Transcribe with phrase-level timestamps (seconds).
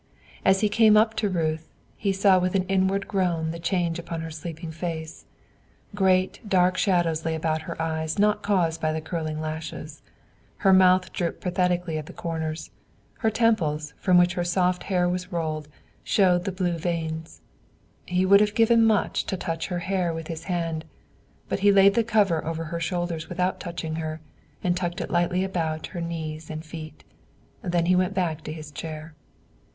[0.43, 4.21] As he came up to Ruth, he saw with an inward groan the change upon
[4.21, 5.27] her sleeping face.
[5.93, 10.01] Great, dark shadows lay about her eyes not caused by the curling lashes;
[10.57, 12.71] her mouth drooped pathetically at the corners;
[13.19, 15.67] her temples, from which her soft hair was rolled,
[16.03, 17.41] showed the blue veins;
[18.07, 20.83] he would have given much to touch her hair with his hand,
[21.47, 24.19] but he laid the cover over her shoulders without touching her,
[24.63, 27.03] and tucked it lightly about her knees and feet.
[27.61, 29.13] Then he went back to his chair.